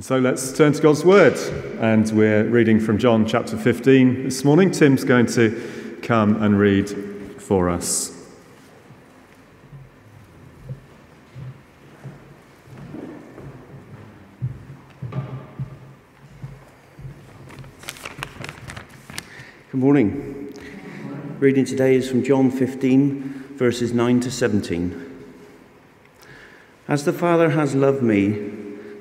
[0.00, 1.38] So let's turn to God's Word.
[1.78, 4.72] And we're reading from John chapter 15 this morning.
[4.72, 6.90] Tim's going to come and read
[7.40, 8.10] for us.
[19.70, 20.52] Good morning.
[21.38, 23.22] Reading today is from John 15,
[23.54, 25.24] verses 9 to 17.
[26.88, 28.63] As the Father has loved me,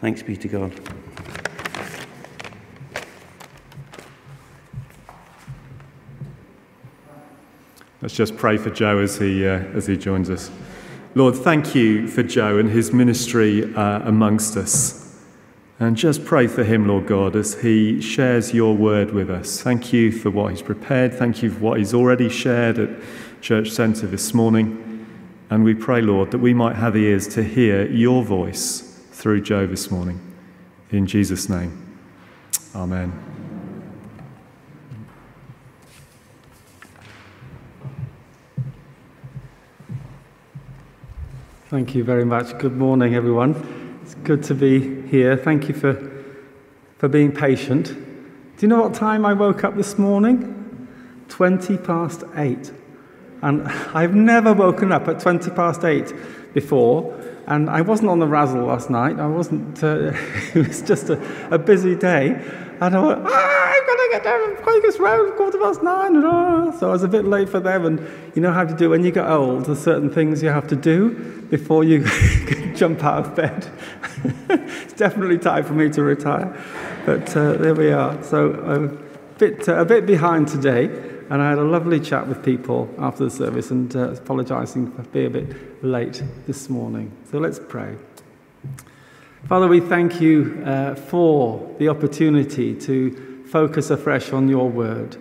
[0.00, 0.72] Thanks be to God.
[8.00, 10.50] Let's just pray for Joe as he, uh, as he joins us.
[11.14, 15.20] Lord, thank you for Joe and his ministry uh, amongst us.
[15.78, 19.60] And just pray for him, Lord God, as he shares your word with us.
[19.60, 21.12] Thank you for what he's prepared.
[21.12, 22.88] Thank you for what he's already shared at
[23.42, 25.06] Church Centre this morning.
[25.50, 28.89] And we pray, Lord, that we might have ears to hear your voice
[29.20, 30.18] through Joe this morning.
[30.90, 31.98] In Jesus' name,
[32.74, 33.12] Amen.
[41.68, 42.56] Thank you very much.
[42.58, 43.98] Good morning, everyone.
[44.02, 45.36] It's good to be here.
[45.36, 46.24] Thank you for,
[46.96, 47.88] for being patient.
[47.88, 47.94] Do
[48.62, 50.88] you know what time I woke up this morning?
[51.28, 52.72] 20 past 8.
[53.42, 56.10] And I've never woken up at 20 past 8
[56.54, 57.19] before.
[57.50, 59.18] And I wasn't on the razzle last night.
[59.18, 60.12] I wasn't, uh,
[60.54, 61.20] it was just a,
[61.52, 62.28] a, busy day.
[62.80, 66.14] And I went, ah, I've got to get down Quakers Road, quarter past nine.
[66.14, 66.78] And.
[66.78, 67.84] So I was a bit late for them.
[67.84, 70.68] And you know how to do when you get old, there's certain things you have
[70.68, 72.04] to do before you
[72.76, 73.68] jump out of bed.
[74.48, 76.56] it's definitely time for me to retire.
[77.04, 78.22] But uh, there we are.
[78.22, 81.09] So I'm a bit, uh, a bit behind today.
[81.30, 85.02] And I had a lovely chat with people after the service and uh, apologizing for
[85.04, 87.16] being a bit late this morning.
[87.30, 87.94] So let's pray.
[89.48, 95.16] Father, we thank you uh, for the opportunity to focus afresh on your word.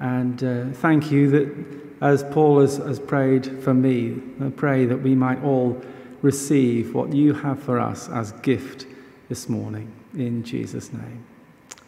[0.00, 4.98] And uh, thank you that, as Paul has, has prayed for me, I pray that
[4.98, 5.80] we might all
[6.22, 8.86] receive what you have for us as gift
[9.28, 9.92] this morning.
[10.14, 11.24] In Jesus' name.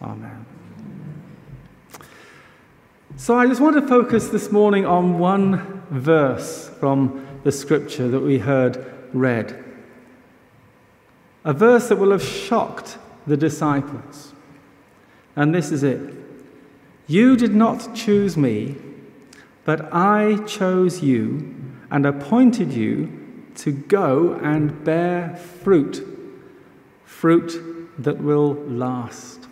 [0.00, 0.57] Amen.
[3.20, 8.20] So I just want to focus this morning on one verse from the scripture that
[8.20, 9.64] we heard read.
[11.44, 12.96] A verse that will have shocked
[13.26, 14.34] the disciples.
[15.34, 16.14] And this is it
[17.08, 18.76] You did not choose me,
[19.64, 21.56] but I chose you
[21.90, 25.34] and appointed you to go and bear
[25.64, 26.06] fruit,
[27.04, 27.60] fruit
[27.98, 29.48] that will last.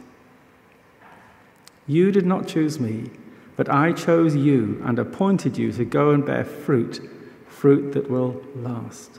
[1.89, 3.11] You did not choose me
[3.57, 7.01] but I chose you and appointed you to go and bear fruit,
[7.49, 9.19] fruit that will last.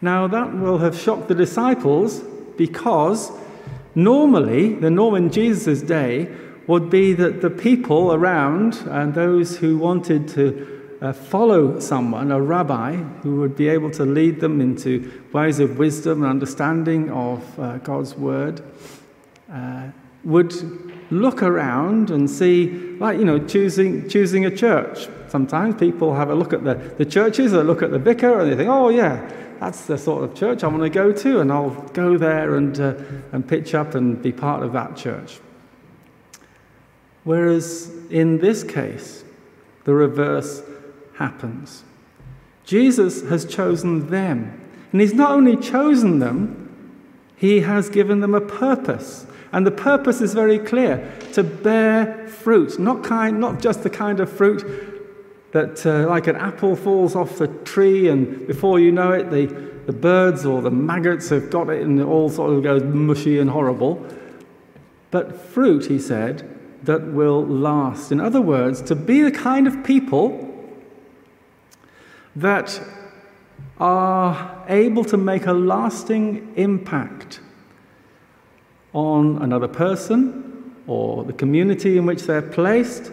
[0.00, 2.20] Now, that will have shocked the disciples
[2.56, 3.32] because
[3.94, 6.28] normally, the norm in Jesus' day
[6.66, 12.40] would be that the people around and those who wanted to uh, follow someone, a
[12.40, 17.58] rabbi, who would be able to lead them into ways of wisdom and understanding of
[17.58, 18.62] uh, God's word,
[19.52, 19.88] uh,
[20.24, 20.52] would
[21.10, 25.08] look around and see, like, you know, choosing, choosing a church.
[25.28, 28.52] Sometimes people have a look at the, the churches, they look at the vicar, and
[28.52, 29.30] they think, oh, yeah,
[29.60, 32.78] that's the sort of church I want to go to, and I'll go there and,
[32.78, 32.94] uh,
[33.32, 35.40] and pitch up and be part of that church.
[37.24, 39.24] Whereas in this case,
[39.84, 40.62] the reverse
[41.16, 41.84] happens.
[42.64, 44.60] Jesus has chosen them.
[44.92, 46.60] And he's not only chosen them,
[47.36, 49.26] he has given them a purpose.
[49.54, 54.18] And the purpose is very clear to bear fruit, not, kind, not just the kind
[54.18, 54.64] of fruit
[55.52, 59.46] that, uh, like an apple, falls off the tree, and before you know it, the,
[59.86, 63.38] the birds or the maggots have got it and it all sort of goes mushy
[63.38, 64.04] and horrible.
[65.12, 66.50] But fruit, he said,
[66.82, 68.10] that will last.
[68.10, 70.52] In other words, to be the kind of people
[72.34, 72.80] that
[73.78, 77.38] are able to make a lasting impact
[78.94, 83.12] on another person or the community in which they're placed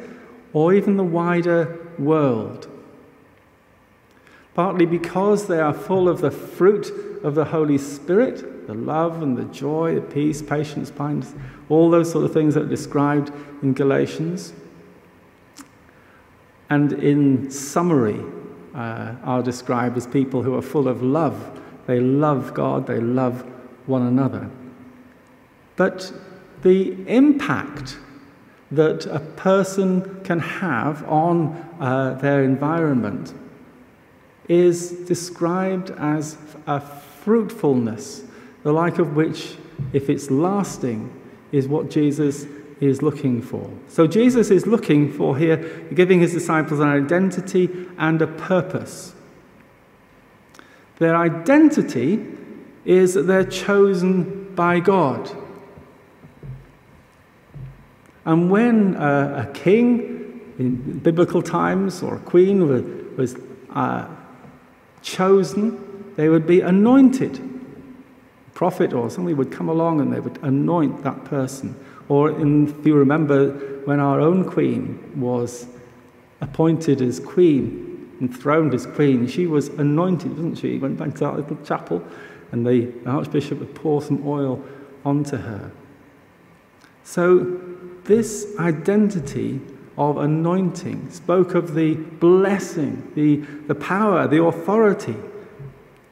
[0.54, 2.68] or even the wider world.
[4.54, 6.92] Partly because they are full of the fruit
[7.24, 11.34] of the Holy Spirit, the love and the joy, the peace, patience, kindness,
[11.70, 13.32] all those sort of things that are described
[13.62, 14.54] in Galatians.
[16.70, 18.20] And in summary,
[18.74, 21.60] uh, are described as people who are full of love.
[21.88, 23.42] They love God, they love
[23.86, 24.50] one another.
[25.76, 26.12] But
[26.62, 27.98] the impact
[28.72, 33.34] that a person can have on uh, their environment
[34.48, 36.38] is described as
[36.68, 38.24] a fruitfulness,
[38.64, 39.56] the like of which,
[39.94, 41.12] if it's lasting,
[41.52, 42.46] is what Jesus
[42.80, 43.70] is looking for.
[43.88, 45.58] So Jesus is looking for here,
[45.94, 49.14] giving his disciples an identity and a purpose.
[50.98, 52.26] Their identity
[52.86, 55.32] is that they're chosen by God.
[58.26, 62.84] And when a, king in biblical times or a queen was,
[63.18, 63.36] was
[63.74, 64.08] uh,
[65.02, 67.40] chosen, they would be anointed.
[67.40, 71.76] A prophet or somebody would come along and they would anoint that person.
[72.10, 73.52] Or in, if you remember
[73.86, 75.66] when our own queen was
[76.42, 80.78] appointed as queen, enthroned as queen, she was anointed, wasn't she?
[80.78, 82.04] Went back to that little chapel
[82.52, 84.64] and the archbishop would pour some oil
[85.06, 85.72] onto her.
[87.04, 87.60] So
[88.06, 89.62] this identity
[89.98, 93.38] of anointing spoke of the blessing, the,
[93.68, 95.16] the power, the authority,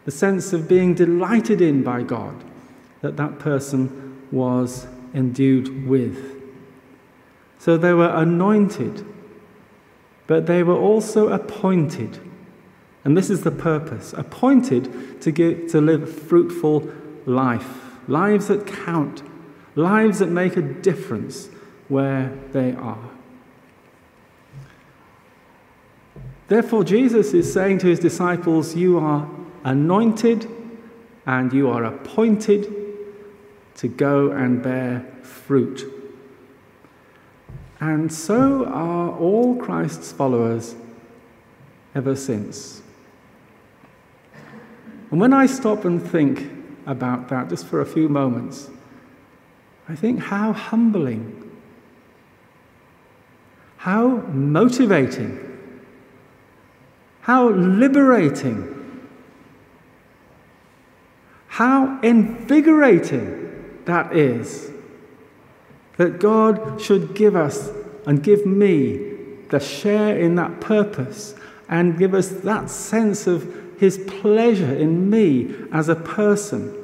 [0.06, 2.44] the sense of being delighted in by God
[3.02, 6.42] that that person was endued with.
[7.58, 9.06] So they were anointed,
[10.28, 12.20] but they were also appointed.
[13.04, 16.92] And this is the purpose appointed to, give, to live fruitful
[17.26, 17.68] life,
[18.08, 19.24] lives that count,
[19.76, 21.50] lives that make a difference
[21.90, 23.10] where they are.
[26.48, 29.30] Therefore, Jesus is saying to his disciples, You are
[29.64, 30.50] anointed
[31.26, 32.74] and you are appointed
[33.76, 35.84] to go and bear fruit.
[37.80, 40.76] And so are all Christ's followers
[41.96, 42.82] ever since.
[45.12, 46.52] And when I stop and think
[46.86, 48.70] about that just for a few moments,
[49.88, 51.39] I think how humbling,
[53.80, 55.40] how motivating,
[57.22, 59.00] how liberating,
[61.48, 64.70] how invigorating that is.
[65.96, 67.70] That God should give us
[68.06, 69.16] and give me
[69.50, 71.36] the share in that purpose
[71.70, 76.76] and give us that sense of His pleasure in me as a person.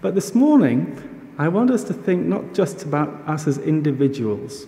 [0.00, 4.66] But this morning, I want us to think not just about us as individuals.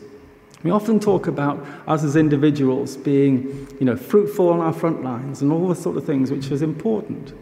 [0.62, 5.42] We often talk about us as individuals being, you know, fruitful on our front lines
[5.42, 7.32] and all the sort of things, which is important.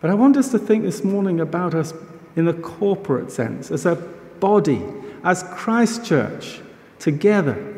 [0.00, 1.94] But I want us to think this morning about us
[2.34, 3.94] in the corporate sense, as a
[4.40, 4.82] body,
[5.22, 6.60] as Christ Church,
[6.98, 7.74] together,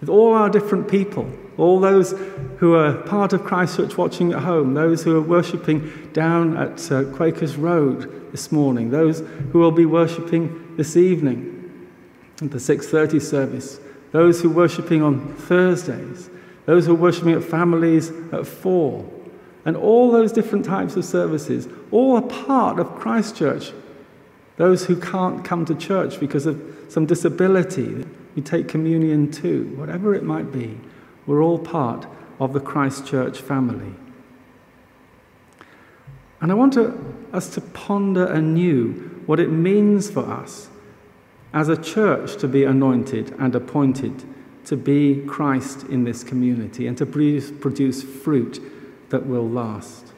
[0.00, 2.12] with all our different people, all those
[2.58, 6.90] who are part of Christ Church watching at home, those who are worshipping down at
[6.90, 9.20] uh, Quakers Road this morning, those
[9.52, 11.88] who will be worshipping this evening
[12.40, 13.80] at the 6:30 service,
[14.12, 16.30] those who are worshipping on Thursdays,
[16.66, 19.04] those who are worshipping at families at 4
[19.64, 23.72] and all those different types of services, all are part of Christ Church.
[24.56, 28.04] Those who can't come to church because of some disability,
[28.34, 30.78] we take communion too, whatever it might be,
[31.26, 32.06] we're all part
[32.40, 33.94] of the Christ Church family.
[36.40, 36.98] And I want to,
[37.32, 40.68] us to ponder anew what it means for us
[41.52, 44.24] as a church to be anointed and appointed
[44.64, 48.60] to be Christ in this community and to produce fruit
[49.10, 50.12] that will last.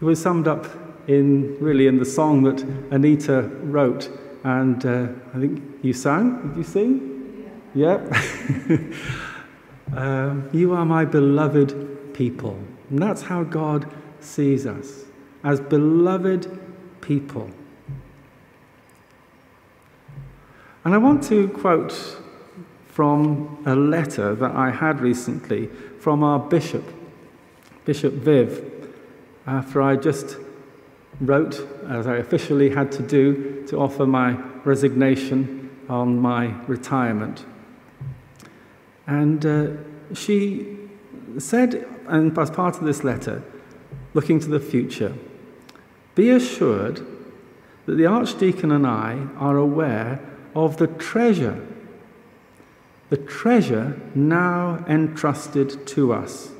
[0.00, 0.66] It was summed up
[1.08, 4.10] in really in the song that Anita wrote,
[4.46, 6.48] and uh, I think you sang.
[6.48, 7.50] Did you sing?
[7.74, 7.98] Yeah.
[8.68, 8.78] yeah.
[9.96, 12.56] um, you are my beloved people,
[12.88, 15.04] and that's how God sees us
[15.42, 16.60] as beloved
[17.00, 17.50] people.
[20.84, 22.16] And I want to quote
[22.86, 25.66] from a letter that I had recently
[25.98, 26.84] from our bishop,
[27.84, 28.64] Bishop Viv,
[29.44, 30.36] after I just
[31.20, 34.32] wrote, as I officially had to do, to offer my
[34.64, 37.44] resignation on my retirement.
[39.06, 39.68] And uh,
[40.14, 40.76] she
[41.38, 43.42] said, and as part of this letter,
[44.14, 45.14] looking to the future,
[46.14, 47.06] be assured
[47.86, 50.20] that the Archdeacon and I are aware
[50.54, 51.64] of the treasure,
[53.10, 56.50] the treasure now entrusted to us,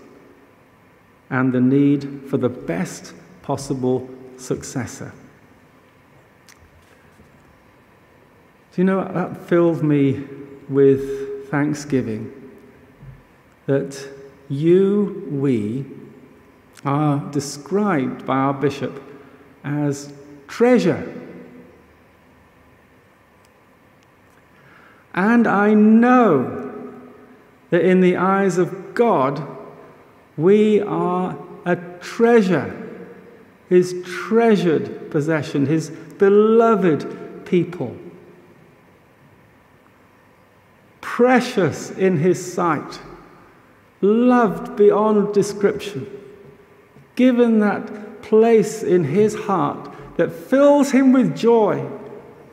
[1.29, 4.09] and the need for the best possible
[4.39, 5.13] successor.
[8.73, 10.25] Do you know that filled me
[10.69, 12.33] with thanksgiving
[13.67, 14.09] that
[14.49, 15.85] you, we,
[16.85, 19.03] are described by our bishop
[19.65, 20.13] as
[20.47, 21.13] treasure.
[25.15, 26.93] And I know
[27.71, 29.47] that in the eyes of God,
[30.37, 32.86] we are a treasure,
[33.69, 37.97] his treasured possession, his beloved people.
[41.01, 43.01] Precious in his sight,
[44.01, 46.07] loved beyond description,
[47.15, 51.89] given that place in his heart that fills him with joy,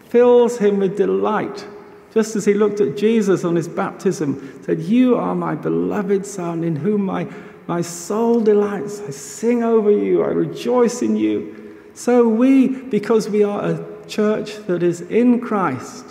[0.06, 1.68] fills him with delight.
[2.14, 6.64] Just as he looked at Jesus on his baptism, said, You are my beloved Son,
[6.64, 7.28] in whom my,
[7.68, 9.02] my soul delights.
[9.02, 11.78] I sing over you, I rejoice in you.
[11.94, 16.06] So we, because we are a church that is in Christ,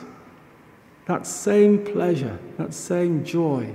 [1.06, 3.74] that same pleasure, that same joy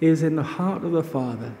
[0.00, 1.54] is in the heart of the Father,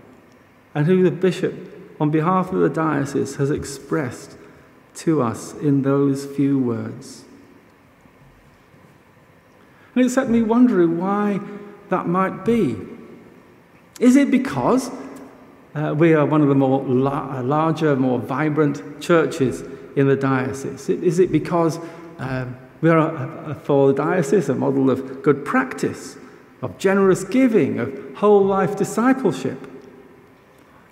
[0.74, 1.54] and who the bishop,
[2.00, 4.36] on behalf of the diocese, has expressed
[4.94, 7.24] to us in those few words.
[9.94, 11.40] And it set me wondering why
[11.88, 12.76] that might be.
[13.98, 14.90] Is it because
[15.76, 19.62] uh, we are one of the more la- larger, more vibrant churches
[19.94, 20.88] in the diocese?
[20.88, 21.78] Is it because
[22.18, 22.46] uh,
[22.80, 26.16] we are, a, a, for the diocese, a model of good practice,
[26.62, 29.70] of generous giving, of whole life discipleship?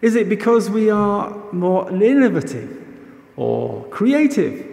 [0.02, 2.82] Is it because we are more innovative
[3.36, 4.70] or creative,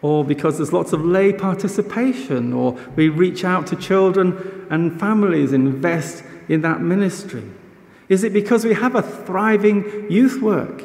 [0.00, 5.52] or because there's lots of lay participation, or we reach out to children and families,
[5.52, 7.42] invest in that ministry?
[8.12, 10.84] Is it because we have a thriving youth work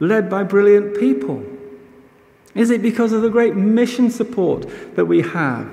[0.00, 1.46] led by brilliant people?
[2.56, 5.72] Is it because of the great mission support that we have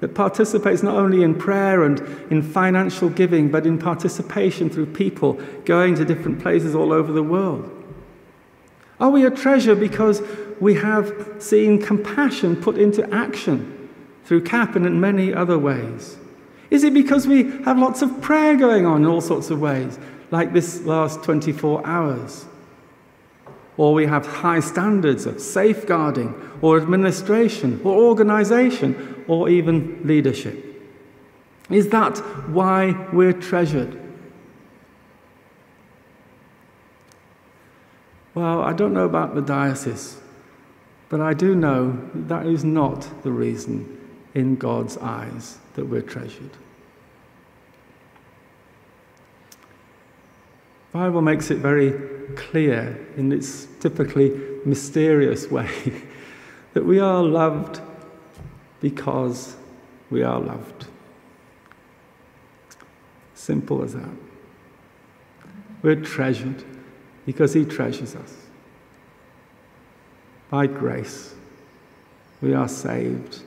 [0.00, 2.00] that participates not only in prayer and
[2.30, 5.34] in financial giving, but in participation through people
[5.66, 7.70] going to different places all over the world?
[8.98, 10.22] Are we a treasure because
[10.58, 13.90] we have seen compassion put into action
[14.24, 16.16] through CAP and in many other ways?
[16.70, 19.98] Is it because we have lots of prayer going on in all sorts of ways,
[20.30, 22.46] like this last 24 hours?
[23.76, 30.64] Or we have high standards of safeguarding, or administration, or organization, or even leadership?
[31.70, 33.98] Is that why we're treasured?
[38.34, 40.18] Well, I don't know about the diocese,
[41.08, 43.98] but I do know that is not the reason
[44.34, 46.50] in God's eyes that we're treasured.
[50.90, 51.92] The Bible makes it very
[52.34, 55.70] clear in its typically mysterious way
[56.74, 57.80] that we are loved
[58.80, 59.56] because
[60.10, 60.88] we are loved.
[63.36, 64.16] Simple as that.
[65.82, 66.64] We're treasured
[67.24, 68.34] because He treasures us.
[70.50, 71.36] By grace,
[72.40, 73.44] we are saved,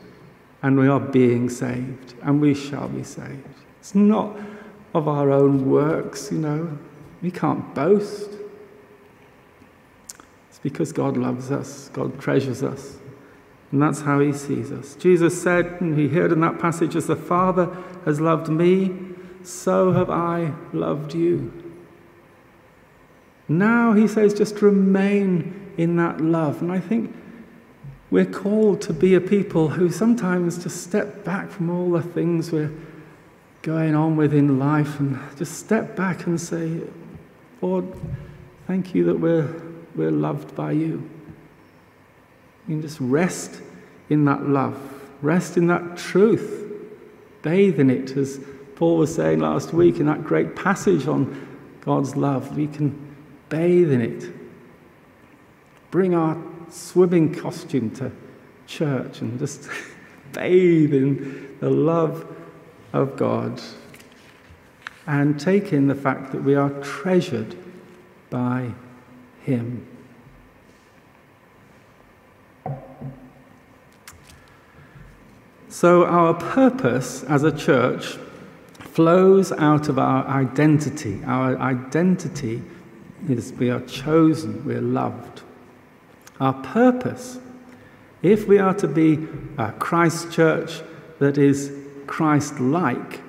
[0.62, 3.48] and we are being saved, and we shall be saved.
[3.80, 4.38] It's not
[4.94, 6.77] of our own works, you know.
[7.22, 8.30] We can't boast.
[10.50, 12.98] It's because God loves us, God treasures us.
[13.72, 14.96] And that's how he sees us.
[14.96, 17.75] Jesus said, and he heard in that passage, as the Father
[18.06, 18.91] has loved me,
[19.44, 21.53] so have I loved you.
[23.48, 26.62] Now, he says, just remain in that love.
[26.62, 27.15] And I think
[28.12, 32.51] we're called to be a people who sometimes just step back from all the things
[32.51, 32.72] we're
[33.62, 36.82] going on with in life and just step back and say,
[37.62, 37.88] Lord,
[38.68, 39.50] thank you that we're,
[39.96, 41.10] we're loved by you.
[42.68, 43.62] And just rest
[44.10, 44.77] in that love,
[45.22, 46.70] rest in that truth,
[47.41, 48.41] bathe in it, as
[48.75, 51.48] Paul was saying last week in that great passage on
[51.80, 52.58] God's love.
[52.58, 53.15] We can
[53.48, 54.34] bathe in it.
[55.91, 56.36] Bring our
[56.71, 58.11] swimming costume to
[58.67, 59.69] church and just
[60.33, 62.25] bathe in the love
[62.93, 63.61] of God
[65.07, 67.57] and take in the fact that we are treasured
[68.29, 68.71] by
[69.41, 69.87] Him.
[75.69, 78.17] So, our purpose as a church
[78.79, 81.23] flows out of our identity.
[81.25, 82.61] Our identity
[83.27, 85.41] is we are chosen, we're loved.
[86.41, 87.38] Our purpose,
[88.24, 89.27] if we are to be
[89.60, 90.81] a Christ church
[91.19, 91.71] that is
[92.07, 93.21] Christ like,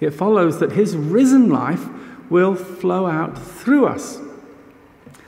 [0.00, 1.86] it follows that his risen life
[2.28, 4.18] will flow out through us.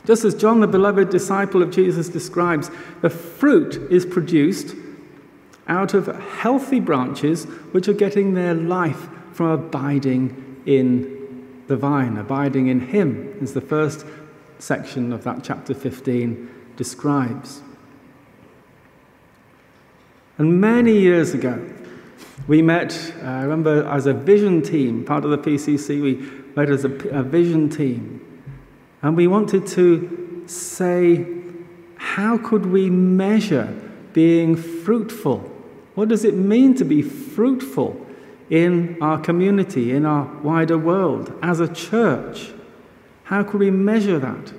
[0.04, 4.76] Just as John, the beloved disciple of Jesus, describes, the fruit is produced
[5.66, 12.66] out of healthy branches which are getting their life from abiding in the vine, abiding
[12.66, 14.04] in Him, as the first
[14.58, 17.60] section of that chapter 15 describes.
[20.38, 21.68] And many years ago,
[22.46, 26.14] we met, uh, I remember, as a vision team, part of the PCC, we
[26.56, 28.24] met as a, a vision team.
[29.02, 31.26] And we wanted to say,
[31.96, 33.66] how could we measure
[34.12, 35.40] being fruitful?
[35.96, 38.06] What does it mean to be fruitful
[38.48, 42.52] in our community, in our wider world, as a church?
[43.24, 44.52] How could we measure that?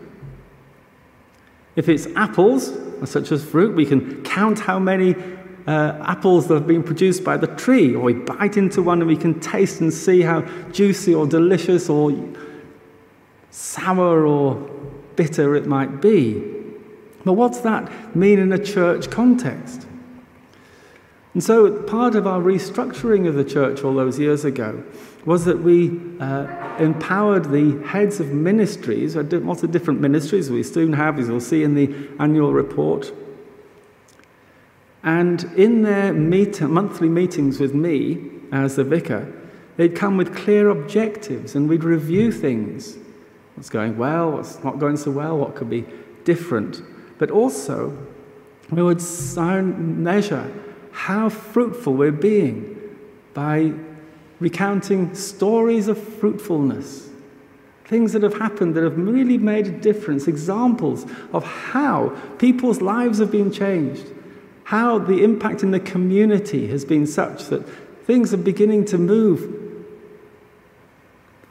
[1.75, 2.73] If it's apples,
[3.05, 5.15] such as fruit, we can count how many
[5.67, 9.07] uh, apples that have been produced by the tree, or we bite into one and
[9.07, 12.11] we can taste and see how juicy or delicious or
[13.51, 14.55] sour or
[15.15, 16.41] bitter it might be.
[17.25, 19.85] But what's that mean in a church context?
[21.33, 24.83] And so, part of our restructuring of the church all those years ago
[25.25, 30.93] was that we uh, empowered the heads of ministries, lots of different ministries we soon
[30.93, 33.11] have, as you'll see in the annual report.
[35.03, 39.31] And in their meet- monthly meetings with me as the vicar,
[39.77, 42.97] they'd come with clear objectives and we'd review things.
[43.55, 45.85] What's going well, what's not going so well, what could be
[46.23, 46.81] different.
[47.17, 47.95] But also,
[48.71, 49.01] we would
[49.37, 50.51] measure
[50.99, 52.77] how fruitful we're being
[53.33, 53.71] by
[54.41, 57.09] recounting stories of fruitfulness,
[57.85, 63.19] things that have happened that have really made a difference, examples of how people's lives
[63.19, 64.07] have been changed,
[64.65, 67.65] how the impact in the community has been such that
[68.05, 69.55] things are beginning to move.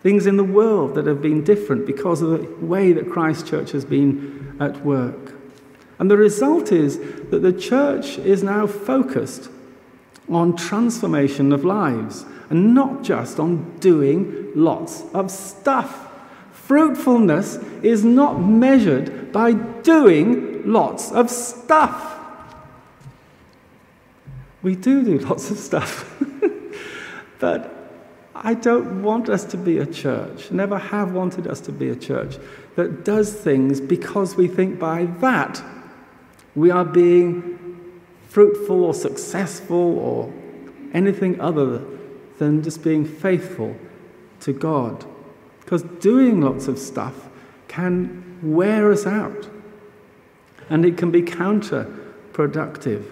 [0.02, 3.70] Things in the world that have been different because of the way that Christ Church
[3.70, 5.37] has been at work.
[5.98, 6.98] And the result is
[7.30, 9.50] that the church is now focused
[10.28, 16.08] on transformation of lives and not just on doing lots of stuff.
[16.52, 22.16] Fruitfulness is not measured by doing lots of stuff.
[24.62, 26.22] We do do lots of stuff.
[27.38, 27.74] but
[28.34, 31.96] I don't want us to be a church, never have wanted us to be a
[31.96, 32.36] church
[32.76, 35.62] that does things because we think by that
[36.54, 37.90] we are being
[38.28, 40.32] fruitful or successful or
[40.92, 41.84] anything other
[42.38, 43.76] than just being faithful
[44.40, 45.04] to God.
[45.60, 47.28] Because doing lots of stuff
[47.66, 49.48] can wear us out
[50.70, 53.04] and it can be counterproductive.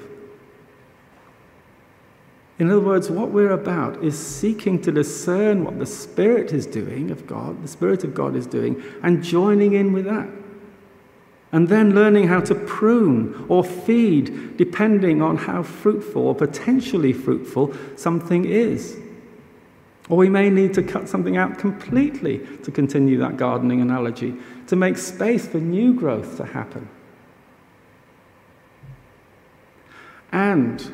[2.59, 7.11] In other words, what we're about is seeking to discern what the Spirit is doing
[7.11, 10.29] of God, the Spirit of God is doing, and joining in with that
[11.53, 17.75] and then learning how to prune or feed depending on how fruitful or potentially fruitful
[17.97, 18.99] something is.
[20.09, 24.35] Or we may need to cut something out completely to continue that gardening analogy,
[24.69, 26.89] to make space for new growth to happen.
[30.33, 30.93] And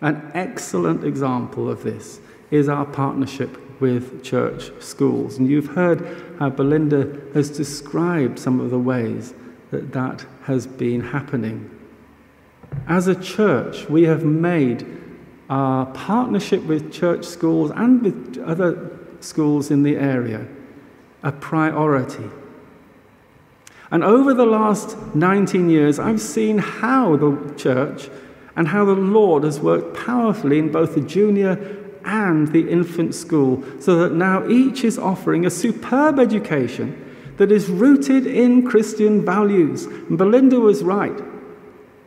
[0.00, 5.38] an excellent example of this is our partnership with church schools.
[5.38, 9.34] And you've heard how Belinda has described some of the ways
[9.70, 11.70] that that has been happening.
[12.86, 14.86] As a church, we have made
[15.48, 20.46] our partnership with church schools and with other schools in the area
[21.22, 22.30] a priority.
[23.90, 28.10] And over the last 19 years, I've seen how the church
[28.54, 33.62] and how the Lord has worked powerfully in both the junior and the infant school,
[33.80, 37.07] so that now each is offering a superb education
[37.38, 39.86] that is rooted in Christian values.
[39.86, 41.18] And Belinda was right.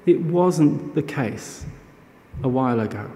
[0.06, 1.66] It wasn't the case
[2.44, 3.10] a while ago.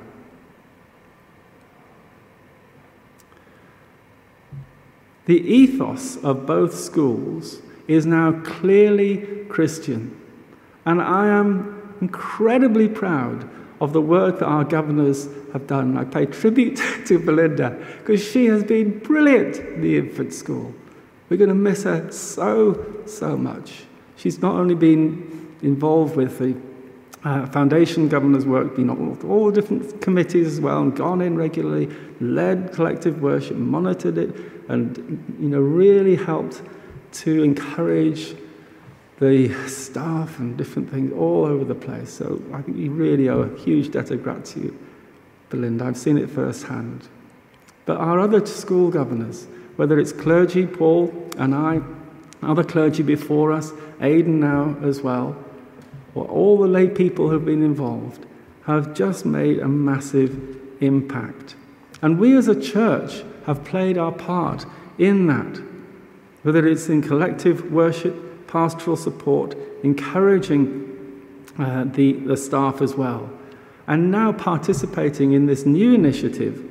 [5.26, 10.20] The ethos of both schools is now clearly Christian.
[10.86, 13.50] And I am incredibly proud
[13.82, 15.98] of the work that our governors have done.
[15.98, 20.74] I pay tribute to Belinda because she has been brilliant in the infant school.
[21.30, 23.84] We're going to miss her so, so much.
[24.16, 26.56] She's not only been involved with the
[27.24, 31.36] uh, foundation governor's work, been on all the different committees as well, and gone in
[31.36, 31.90] regularly,
[32.22, 34.36] led collective worship, monitored it,
[34.70, 34.98] and
[35.40, 36.62] you know really helped
[37.12, 38.36] to encourage
[39.20, 42.12] the staff and different things all over the place.
[42.12, 44.78] So I think you really owe a huge debt of gratitude,
[45.50, 45.86] Belinda.
[45.86, 47.08] I've seen it firsthand.
[47.86, 51.82] But our other school governors, whether it's clergy, Paul and I,
[52.42, 55.36] other clergy before us, Aidan now as well,
[56.14, 58.26] or all the lay people who've been involved,
[58.66, 61.56] have just made a massive impact.
[62.02, 64.66] And we as a church have played our part
[64.98, 65.62] in that,
[66.44, 70.84] whether it's in collective worship, pastoral support, encouraging
[71.60, 73.30] uh, the, the staff as well,
[73.88, 76.64] and now participating in this new initiative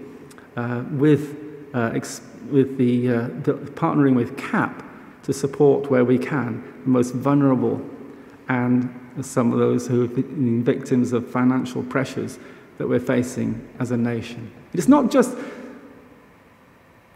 [0.56, 1.36] uh, with,
[1.74, 4.82] uh, ex- with the, uh, the, partnering with CAP
[5.22, 7.80] to support where we can the most vulnerable
[8.48, 12.38] and some of those who have been victims of financial pressures
[12.78, 14.50] that we're facing as a nation.
[14.72, 15.36] It's not just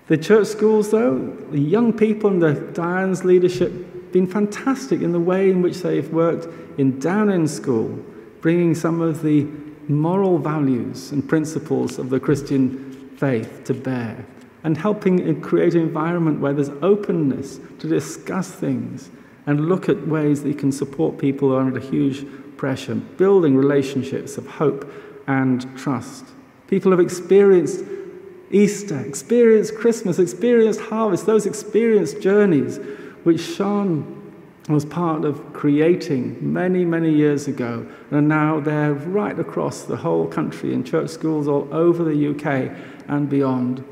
[0.07, 1.19] the church schools, though,
[1.51, 6.11] the young people the Diane's leadership have been fantastic in the way in which they've
[6.11, 6.47] worked
[6.79, 8.03] in Down School,
[8.41, 9.47] bringing some of the
[9.89, 14.25] moral values and principles of the Christian faith to bear
[14.65, 19.11] and helping create an environment where there's openness to discuss things
[19.47, 23.57] and look at ways that you can support people who are under huge pressure, building
[23.57, 24.93] relationships of hope
[25.27, 26.25] and trust.
[26.67, 27.85] People have experienced
[28.51, 32.79] Easter, experienced Christmas, experienced harvest, those experienced journeys
[33.25, 34.15] which Sean
[34.69, 37.87] was part of creating many, many years ago.
[38.11, 42.77] And now they're right across the whole country in church schools all over the UK
[43.09, 43.85] and beyond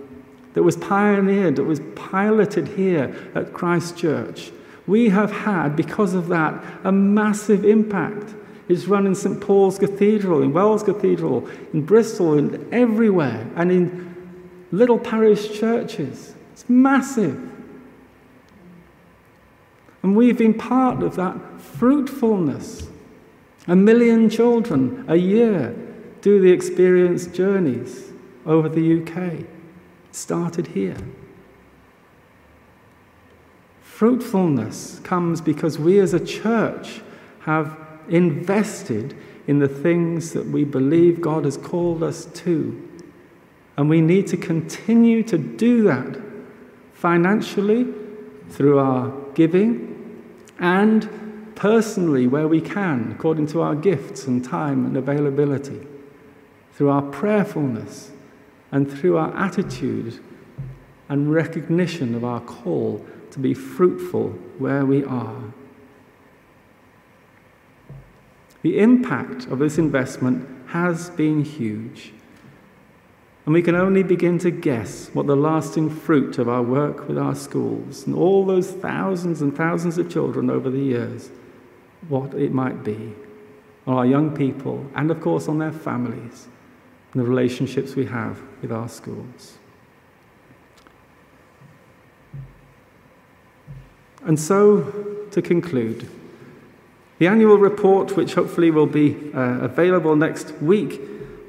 [0.57, 4.51] that was pioneered, that was piloted here at Christ Church.
[4.87, 8.35] We have had, because of that, a massive impact.
[8.67, 9.39] It's run in St.
[9.39, 14.17] Paul's Cathedral, in Wells Cathedral, in Bristol, and everywhere, and in
[14.73, 16.35] little parish churches.
[16.55, 17.39] It's massive.
[20.03, 22.89] And we've been part of that fruitfulness.
[23.69, 25.77] A million children a year
[26.23, 28.11] do the experience journeys
[28.47, 29.47] over the UK
[30.17, 30.97] started here.
[33.83, 37.03] Fruitfulness comes because we as a church
[37.41, 42.83] have invested in the things that we believe God has called us to.
[43.77, 46.19] And we need to continue to do that
[46.95, 47.87] financially
[48.49, 50.23] through our giving
[50.59, 55.87] and personally where we can, according to our gifts and time and availability,
[56.73, 58.13] through our prayerfulness
[58.73, 60.21] and through our attitude
[61.09, 65.43] and recognition of our call to be fruitful where we are.
[68.63, 72.13] The impact of this investment has been huge.
[73.45, 77.17] And we can only begin to guess what the lasting fruit of our work with
[77.17, 81.31] our schools and all those thousands and thousands of children over the years,
[82.09, 83.15] what it might be
[83.87, 86.49] on our young people and, of course, on their families
[87.13, 89.59] and the relationships we have with our schools.
[94.25, 96.09] And so, to conclude,
[97.19, 101.01] the annual report, which hopefully will be uh, available next week,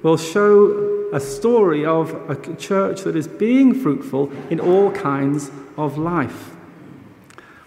[0.04, 5.98] will show a story of a church that is being fruitful in all kinds of
[5.98, 6.52] life.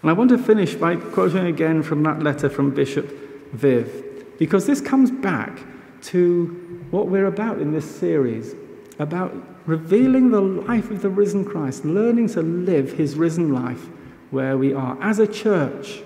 [0.01, 3.09] And I want to finish by quoting again from that letter from Bishop
[3.51, 5.59] Viv, because this comes back
[6.03, 6.47] to
[6.89, 8.55] what we're about in this series
[9.01, 9.35] about
[9.65, 13.87] revealing the life of the risen Christ, learning to live his risen life
[14.31, 16.01] where we are as a church,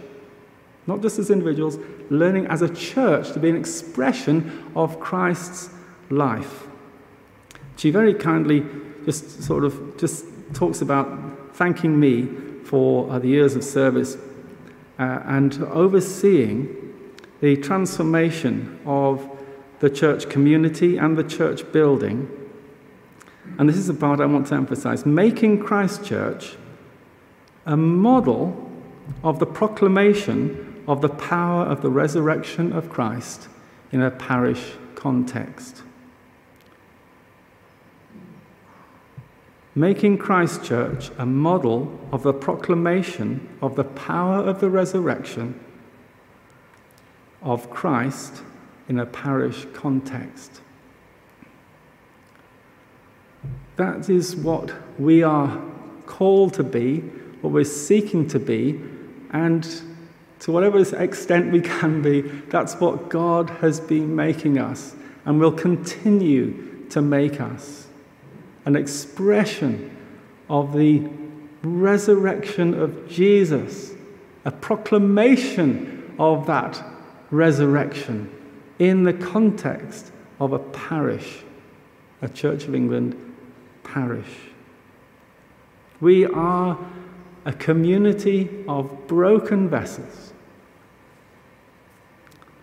[0.88, 1.78] not just as individuals,
[2.10, 5.70] learning as a church to be an expression of Christ's
[6.10, 6.68] life.
[7.78, 8.66] She very kindly
[9.06, 12.28] just sort of just talks about thanking me
[12.64, 14.18] for uh, the years of service
[14.98, 16.68] uh, and overseeing
[17.42, 19.30] the transformation of
[19.80, 22.45] the church community and the church building.
[23.58, 26.58] And this is the part I want to emphasize making Christchurch
[27.66, 28.72] a model
[29.24, 33.48] of the proclamation of the power of the resurrection of Christ
[33.92, 35.84] in a parish context.
[39.74, 45.60] Making Christchurch a model of the proclamation of the power of the resurrection
[47.42, 48.42] of Christ
[48.88, 50.62] in a parish context.
[53.78, 55.62] That is what we are
[56.06, 57.00] called to be,
[57.42, 58.80] what we're seeking to be,
[59.32, 59.68] and
[60.40, 65.52] to whatever extent we can be, that's what God has been making us and will
[65.52, 67.88] continue to make us.
[68.66, 69.96] An expression
[70.50, 71.08] of the
[71.64, 73.92] resurrection of Jesus,
[74.46, 76.84] a proclamation of that
[77.32, 78.32] resurrection
[78.80, 81.44] in the context of a parish,
[82.22, 83.35] a Church of England
[83.86, 84.50] parish.
[86.02, 86.78] We are
[87.46, 90.34] a community of broken vessels.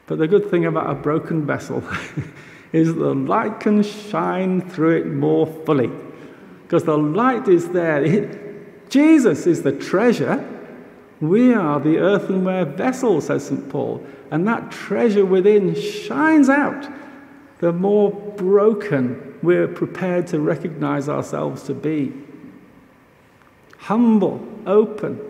[0.06, 1.82] But the good thing about a broken vessel
[2.72, 5.90] is the light can shine through it more fully.
[6.64, 8.04] Because the light is there.
[8.04, 10.48] It, Jesus is the treasure.
[11.20, 13.68] We are the earthenware vessel, says St.
[13.70, 14.04] Paul.
[14.30, 16.90] And that treasure within shines out
[17.60, 22.12] the more broken we're prepared to recognize ourselves to be.
[23.78, 25.20] Humble, open,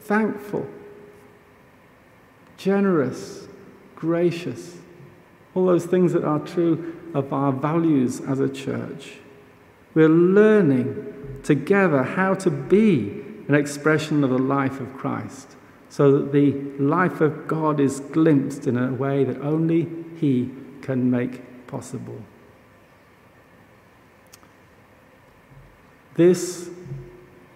[0.00, 0.66] thankful,
[2.56, 3.48] generous,
[3.96, 4.76] gracious.
[5.54, 9.14] All those things that are true of our values as a church.
[9.94, 15.56] We're learning together how to be an expression of the life of Christ
[15.88, 21.10] so that the life of God is glimpsed in a way that only He can
[21.10, 22.22] make possible.
[26.14, 26.70] This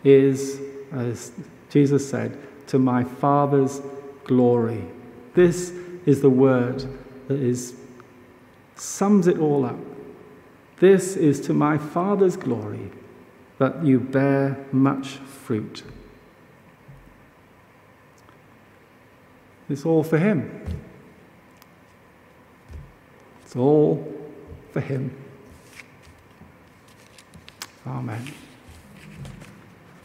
[0.04, 0.60] is,
[0.92, 1.32] as
[1.68, 2.38] Jesus said,
[2.68, 3.80] to my Father's
[4.24, 4.84] glory.
[5.34, 5.70] This
[6.06, 6.84] is the word
[7.28, 7.74] that is,
[8.76, 9.78] sums it all up.
[10.78, 12.90] This is to my Father's glory
[13.58, 15.82] that you bear much fruit.
[19.68, 20.64] It's all for Him.
[23.42, 24.12] It's all
[24.72, 25.16] for Him.
[27.86, 28.45] Amen.